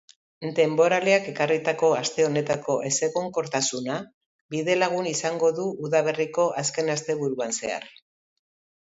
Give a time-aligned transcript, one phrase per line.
[0.59, 3.99] Denboraleak ekarritako aste honetako ezegonkortasuna
[4.57, 7.91] bidelagun izango du udaberriko azken asteburuan zehar.